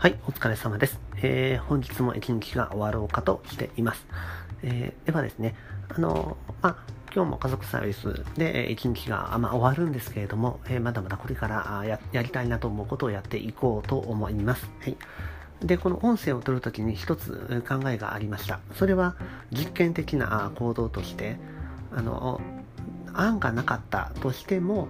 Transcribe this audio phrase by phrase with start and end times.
[0.00, 1.00] はい、お疲れ様です。
[1.16, 4.06] えー、本日も一日が終わろうかとしています。
[4.62, 5.56] えー、ではですね、
[5.88, 6.76] あのまあ、
[7.12, 14.70] 今日も家族サービスで一日が、まあ、終わるんですけれども、えー、まだまだこれからややりたいなと思うことをやっていこうと思います。
[14.82, 14.96] はい。
[15.66, 18.60] で、この音声を取るときに一つ考えがありました。
[18.76, 19.16] それは
[19.50, 21.40] 実験的な行動として、
[21.90, 22.40] あの、
[23.14, 24.86] 案がなかったとしても、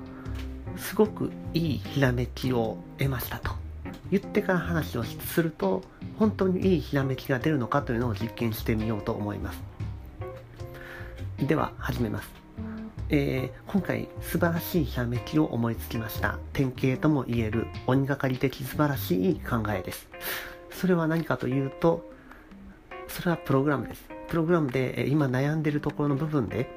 [0.76, 3.67] すごくいいひらめきを得ましたと。
[4.10, 5.82] 言ってから話をすると
[6.18, 9.62] 本当にいいひらめきが出るのかというのを実験してみようと思います。
[11.38, 12.28] では始めます、
[13.10, 16.38] えー、今回素晴らしいひらめきを思いつきました。
[16.52, 20.08] 典型とも言える鬼がかり的素晴らしい考えです。
[20.70, 22.10] それは何かというと
[23.06, 24.04] それはプログラムです。
[24.28, 26.70] プログラムで今悩んでるところの部分で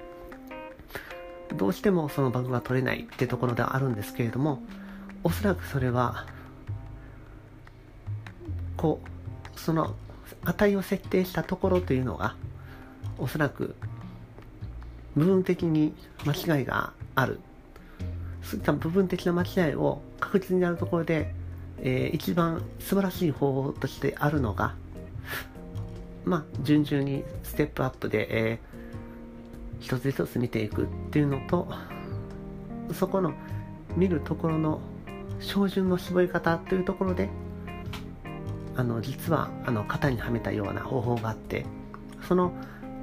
[1.56, 4.64] どうしてもそのバグが取れないってところではあるんですけれども
[5.24, 6.26] おそらくそれは
[8.82, 9.00] こ
[9.56, 9.94] うその
[10.44, 12.36] 値を設定したところというのが
[13.20, 13.76] おそらく
[15.16, 15.94] 部分的に
[16.26, 17.40] 間違いがある。
[18.42, 21.32] そういった部分的な間違いを確実にやるところで、
[21.78, 24.74] えー、一番素晴らしい方法としてあるのが
[26.26, 31.68] まあ順々にステップアップで、えー、一つ一つ見ていくっていうのと
[32.94, 33.34] そこの
[33.96, 34.82] 見るところの
[35.40, 37.30] 照準の絞り方というところで
[38.82, 41.68] あの実はあの型にはめたような方法があって
[42.28, 42.52] その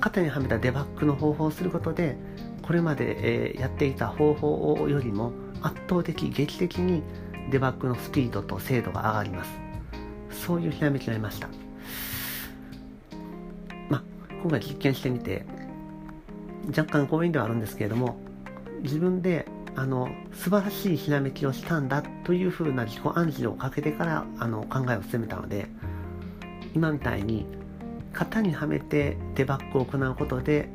[0.01, 2.17] 型にはめたデバッグの方法をすることで
[2.63, 5.31] これまで、えー、やっていた方法よりも
[5.63, 7.05] 圧倒的劇的に
[7.53, 9.51] デバッグのスピードと精度が上がります。
[10.33, 11.49] そういうひらめきがありました。
[13.89, 14.03] まあ
[14.43, 15.47] 今回実験してみて
[16.77, 18.19] 若干強引ではあるんですけれども
[18.83, 19.47] 自分で
[19.79, 25.69] あの素晴らしいひらめきをしたんだというふうな自己暗示をかけてからあの考えを進めたので
[26.75, 27.47] 今みたいに
[28.13, 30.69] 型にはめてデバッグを行うことで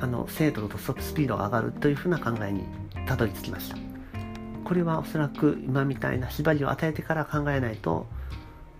[0.00, 2.64] あの精度とスピードが上がるというふうな考えに
[3.06, 3.76] たどり着きました。
[4.64, 8.08] これはおそらく今みたいな縛りを与えてから考えないと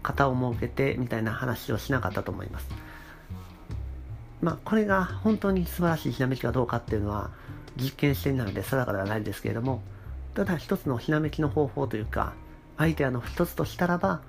[0.02, 2.68] 型を設けてみたいな話をしなかったと思います。
[4.42, 7.30] まあこれが本当に素晴らしいひらめきかどうかっていうのは
[7.76, 9.82] 実験しているので定かではないですけれども
[10.34, 12.32] ただ一つのひらめきの方法というか
[12.76, 14.20] アイデアの一つとしたらば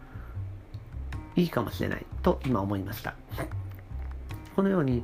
[1.36, 3.16] いいかもしれないと今思いました。
[4.56, 5.04] このように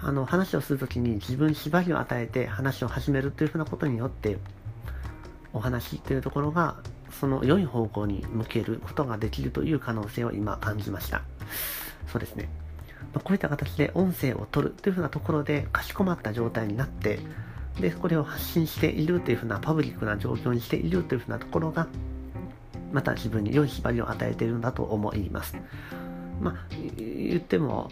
[0.00, 4.38] あの話をするときに自分に縛りを与えて話を始めるというふうなことによって
[5.52, 6.76] お話というところが
[7.10, 11.22] その良い方向に向けることができるという可能性を今感じました。
[12.10, 12.48] そうですね。
[13.14, 17.18] こういった形で音声を取るというふうなところでかしこまった状態になって
[17.80, 21.86] でこれを発信しているというふうなパブリックな状況にしているというふうなところが
[22.92, 25.56] また自分に良い縛りを与えているんだと思います。
[26.40, 26.54] まあ
[26.96, 27.90] 言っても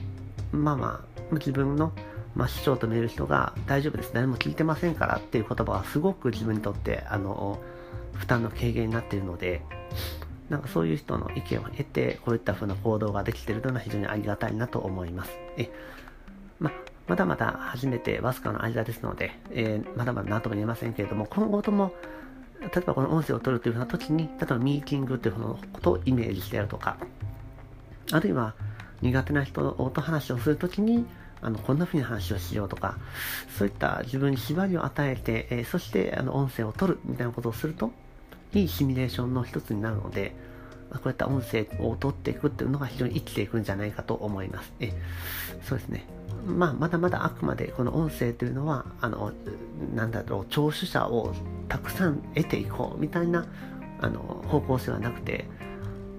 [0.52, 1.92] まあまあ自分の、
[2.34, 4.12] まあ、市長と見える人が大丈夫です。
[4.14, 7.58] 何も聞いてませんからっていう言葉はすごく自分にとってあの
[8.14, 9.62] 負担の軽減になっているので
[10.48, 15.32] なんかそういう人の意見を得てこういった風な行動ができているのは非常にありがたいなと思います。
[15.58, 15.70] え
[17.06, 21.92] まだまだ初めてわずかの間ですので、えー、まだまだ何とも言えませんけれども、今後とも、
[22.60, 26.96] 例えばこの音声を取るというふうな時に、例えばミーティングというふうなことをイメージしてやるとか、
[28.12, 28.54] あるいは
[29.02, 31.06] 苦手な人と話をするときに、
[31.42, 32.98] あのこんなふうに話をしようとか、
[33.56, 37.92] そういった自分に縛りを与えて、えー、そしてあの音声を取るみたいなことをすると、
[38.52, 40.34] いいシミュレーションの一つになるので、
[40.90, 44.72] こういった音声を取っていくっていうのが非常に生きていくんじゃないかと思います。
[44.80, 44.92] え
[45.62, 46.04] そうですね。
[46.46, 49.32] まあ、まだまだあくまでこの音声というのはあの
[49.94, 51.34] なんだろう聴取者を
[51.68, 53.46] たくさん得ていこうみたいな
[54.00, 55.46] あの方向性はなくて、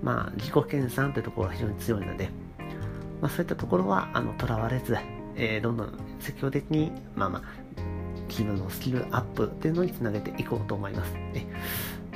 [0.04, 2.30] まあ、自己研鑽というところが非常に強いので、
[3.22, 4.98] まあ、そういったところはとらわれず、
[5.36, 7.44] えー、どんどん積極的に、まあまあ、
[8.28, 11.14] 自分のスキルアップというのにつなげていこうと思います。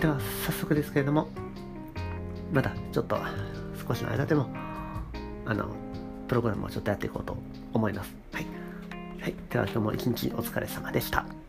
[0.01, 1.29] では早速ですけれども
[2.51, 3.17] まだちょっと
[3.87, 4.49] 少しの間でも
[5.45, 5.67] あの
[6.31, 7.35] プログラムをちょっとやっていこうと
[7.73, 8.15] 思います。
[8.31, 8.45] はい。
[9.19, 9.35] はい。
[9.49, 11.40] では今日も一日お疲れ様でした。